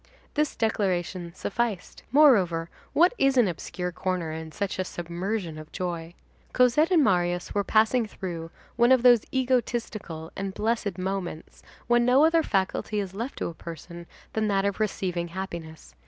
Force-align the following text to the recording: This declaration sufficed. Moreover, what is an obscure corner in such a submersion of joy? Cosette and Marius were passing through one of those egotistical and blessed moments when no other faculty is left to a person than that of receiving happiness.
This 0.33 0.55
declaration 0.55 1.31
sufficed. 1.35 2.01
Moreover, 2.11 2.71
what 2.93 3.13
is 3.19 3.37
an 3.37 3.47
obscure 3.47 3.91
corner 3.91 4.31
in 4.31 4.51
such 4.51 4.79
a 4.79 4.83
submersion 4.83 5.59
of 5.59 5.71
joy? 5.71 6.15
Cosette 6.53 6.89
and 6.89 7.03
Marius 7.03 7.53
were 7.53 7.63
passing 7.63 8.07
through 8.07 8.49
one 8.77 8.91
of 8.91 9.03
those 9.03 9.21
egotistical 9.31 10.31
and 10.35 10.55
blessed 10.55 10.97
moments 10.97 11.61
when 11.85 12.03
no 12.03 12.25
other 12.25 12.41
faculty 12.41 12.99
is 12.99 13.13
left 13.13 13.37
to 13.37 13.45
a 13.47 13.53
person 13.53 14.07
than 14.33 14.47
that 14.47 14.65
of 14.65 14.79
receiving 14.79 15.27
happiness. 15.27 15.93